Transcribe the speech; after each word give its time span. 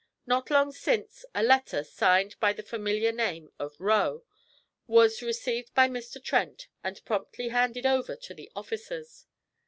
Not 0.25 0.49
long 0.49 0.71
since 0.71 1.25
a 1.35 1.43
letter, 1.43 1.83
signed 1.83 2.35
by 2.39 2.53
the 2.53 2.63
familiar 2.63 3.11
name 3.11 3.51
of 3.59 3.79
"Roe," 3.79 4.23
was 4.87 5.21
received 5.21 5.71
by 5.75 5.87
Mr. 5.87 6.19
Trent 6.19 6.67
and 6.83 7.05
promptly 7.05 7.49
handed 7.49 7.85
over 7.85 8.15
to 8.15 8.33
the 8.33 8.51
officers. 8.55 9.27